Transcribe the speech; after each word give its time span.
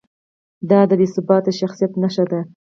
دا 0.69 0.79
د 0.89 0.91
بې 0.99 1.07
ثباته 1.13 1.51
شخصیت 1.59 1.91
نښه 2.01 2.25
ده. 2.31 2.39